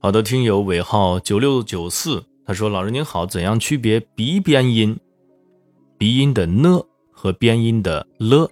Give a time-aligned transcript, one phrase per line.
[0.00, 4.96] 好的，听友尾号九六九四，他说：“老师您好，怎样区别鼻边音？
[5.98, 8.48] 鼻音的呢和边音的了？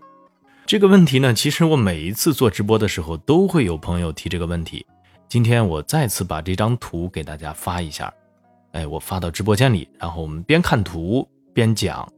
[0.67, 4.85] 这个问题呢，其实我每一次做直播的时候都会有朋友提这个问题。
[5.29, 8.13] 今天我再次把这张图给大家发一下，
[8.73, 12.13] 哎，我发到直播间里，然后我们边看图边讲。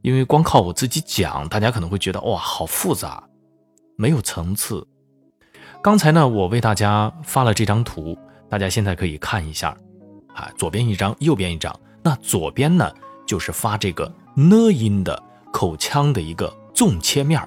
[0.00, 3.22] 因为光靠我自己讲，大家可能会觉得哇，好复杂，
[3.96, 4.88] 没有层次。
[5.82, 8.16] 刚才呢，我为大家发了这张图。”
[8.52, 9.74] 大家现在可以看一下，
[10.34, 11.74] 啊，左边一张，右边一张。
[12.02, 12.92] 那左边呢，
[13.26, 14.04] 就是发这个
[14.34, 15.18] 呢音的
[15.50, 17.40] 口腔的一个纵切面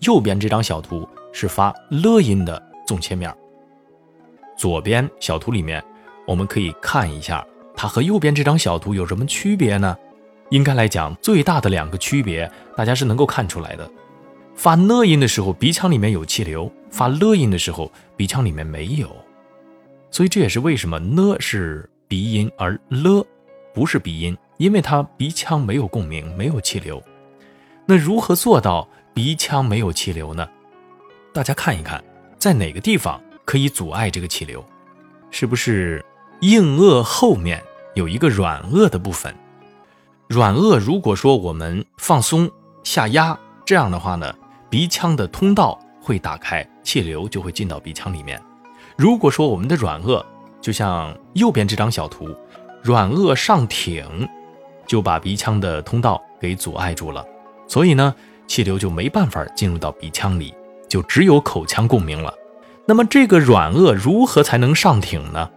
[0.00, 3.34] 右边这张小图是发了音的纵切面
[4.54, 5.82] 左边小图里面，
[6.26, 7.42] 我们可以看一下，
[7.74, 9.96] 它和右边这张小图有什么区别呢？
[10.50, 13.90] 应该来讲，最大的两个区别，大家是能够看出来的。
[14.54, 19.08] 发呢音的时候，鼻腔里面有气流；发了音的时候，鼻腔里面没有。
[20.10, 23.24] 所以这也是为什么呢是鼻音，而了
[23.74, 27.02] 不是鼻音，因为它鼻腔没有共鸣，没有气流。
[27.86, 30.48] 那如何做到鼻腔没有气流呢？
[31.32, 32.02] 大家看一看，
[32.38, 34.64] 在哪个地方可以阻碍这个气流？
[35.30, 36.04] 是不是
[36.40, 37.62] 硬腭后面
[37.94, 39.34] 有一个软腭的部分？
[40.26, 42.50] 软腭如果说我们放松
[42.82, 44.34] 下压，这样的话呢，
[44.70, 48.40] 鼻腔的通道会打开，气流就会进到鼻腔里面。
[48.98, 50.20] 如果说我们的软腭
[50.60, 52.34] 就像右边这张小图，
[52.82, 54.28] 软腭上挺，
[54.88, 57.24] 就把鼻腔的通道给阻碍住了，
[57.68, 58.12] 所以呢，
[58.48, 60.52] 气流就没办法进入到鼻腔里，
[60.88, 62.34] 就只有口腔共鸣了。
[62.86, 65.48] 那么这个软腭如何才能上挺呢？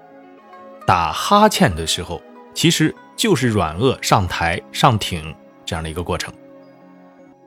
[0.86, 2.22] 打哈欠的时候，
[2.54, 6.32] 其实就是软腭上抬、上挺这样的一个过程。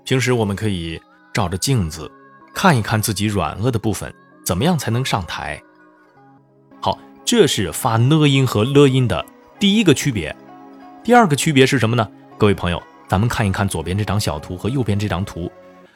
[0.02, 1.00] 平时我们可以
[1.32, 2.10] 照着镜子
[2.52, 4.12] 看一看自己软腭的部分，
[4.44, 5.62] 怎么样才能上抬？
[7.24, 9.24] 这是发呢音和了音的
[9.58, 10.34] 第一个区别，
[11.02, 12.06] 第二个区别是什么呢？
[12.36, 15.50] 各位朋友，咱们看一看左边这张小图和右边这张图。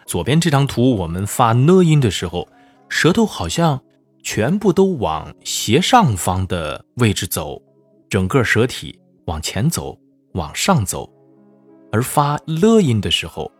[0.07, 2.49] 左边这张图，我们发呢音的时候，
[2.89, 3.79] 舌头好像
[4.23, 7.61] 全部都往斜上方的位置走，
[8.09, 9.99] 整个舌体往前走，
[10.33, 11.07] 往上走；
[11.93, 13.53] 而发了音的时候，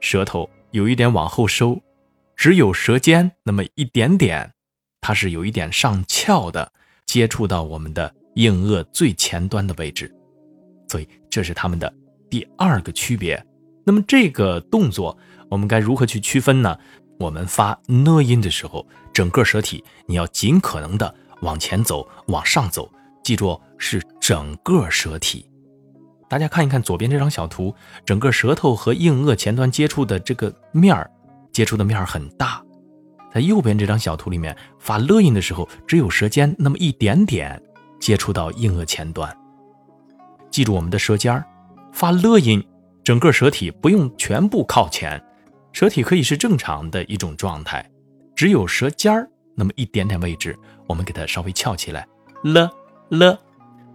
[0.00, 1.80] 舌头有一点往后收，
[2.36, 4.52] 只有舌尖那么一点点，
[5.00, 6.70] 它是有一点上翘的。
[7.06, 10.12] 接触到我们的硬腭最前端的位置，
[10.88, 11.92] 所以这是它们的
[12.28, 13.42] 第二个区别。
[13.84, 15.16] 那么这个动作
[15.48, 16.76] 我们该如何去区分呢？
[17.18, 22.92] 我们发呢音的时候，整个舌体你要尽可能的往前走，往上走，
[23.24, 25.48] 记住是整个舌体。
[26.28, 27.74] 大家看一看左边这张小图，
[28.04, 31.10] 整个舌头和硬腭前端接触的这个面儿，
[31.52, 32.62] 接触的面儿很大。
[33.36, 37.62] 在右边这张小图里面发了音的时候，只有舌尖那么一点点
[38.00, 39.30] 接触到硬腭前端。
[40.50, 41.44] 记住我们的舌尖儿，
[41.92, 42.66] 发了音，
[43.04, 45.22] 整个舌体不用全部靠前，
[45.70, 47.86] 舌体可以是正常的一种状态，
[48.34, 52.08] 只有舌尖儿那么一点点位置，我们给它稍微翘起来，
[52.42, 52.70] 了
[53.10, 53.38] 了，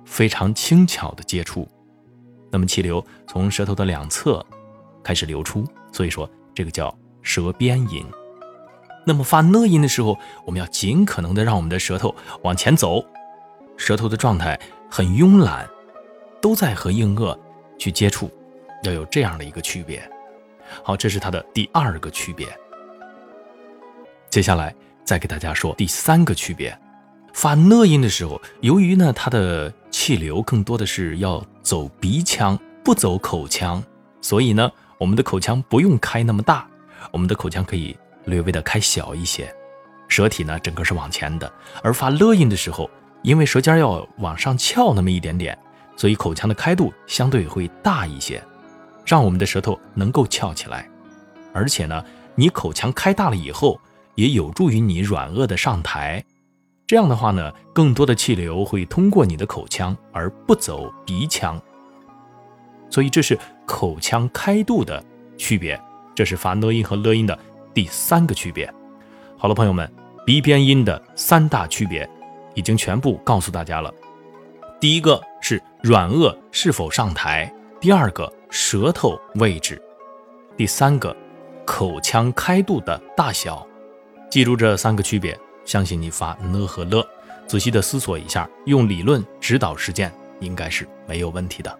[0.06, 1.68] 非常轻巧的接触，
[2.52, 4.46] 那么气流从舌头的两侧
[5.04, 8.06] 开始流出，所以说这个叫舌边音。
[9.04, 12.14] 那么发呢音的时候，我们要尽可能的让我们的舌头
[12.44, 13.04] 往前走，
[13.76, 15.68] 舌头的状态很慵懒，
[16.40, 17.38] 都在和硬腭
[17.80, 18.30] 去接触，
[18.84, 20.02] 要有这样的一个区别。
[20.84, 22.48] 好，这是它的第二个区别。
[24.30, 24.74] 接下来
[25.04, 26.78] 再给大家说第三个区别，
[27.34, 33.84] 发呢音的时候，由于呢它的气流更多的是要走鼻腔，不走口腔，
[34.22, 36.68] 所以呢我们的口腔不用开那么大，
[37.12, 37.98] 我们的口腔可以。
[38.26, 39.54] 略微的开小一些，
[40.08, 41.52] 舌体呢整个是往前的，
[41.84, 42.90] 而发了音的时候，
[43.22, 45.58] 因为舌尖要往上翘那么一点点，
[45.96, 48.44] 所以口腔的开度相对会大一些，
[49.06, 50.88] 让我们的舌头能够翘起来。
[51.54, 52.04] 而且呢，
[52.36, 53.80] 你口腔开大了以后，
[54.16, 56.24] 也有助于你软腭的上抬。
[56.88, 61.62] 这样的话呢，更多的气流会通过你的口腔，而不走鼻腔。
[62.90, 65.02] 所以这是口腔开度的
[65.38, 65.80] 区别，
[66.14, 67.38] 这是发呢音和了音的。
[67.74, 68.72] 第三个区别，
[69.38, 69.90] 好了，朋友们，
[70.26, 72.10] 鼻边音的三大区别
[72.54, 73.94] 已经全部告诉大家了。
[74.80, 79.82] 第一个是软腭是否上抬，第二个舌头位置，
[80.58, 81.16] 第三个
[81.66, 83.66] 口腔开度的大小。
[84.30, 87.08] 记住这三个区别，相信你发呢和了，
[87.48, 91.80] 仔细的思索一下，用理论指导实践，应该是没有问题的。